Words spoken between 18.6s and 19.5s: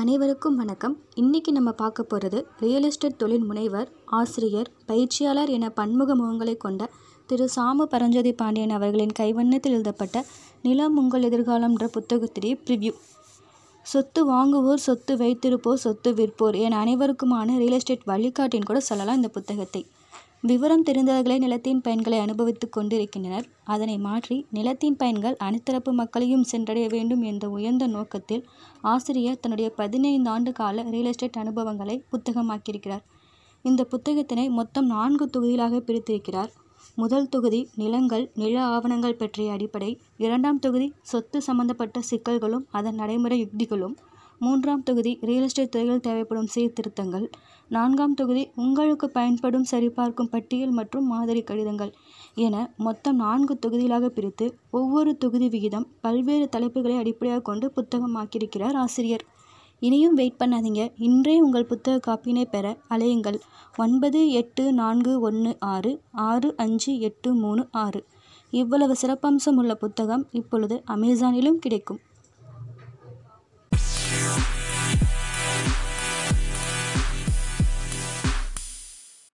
கூட சொல்லலாம் இந்த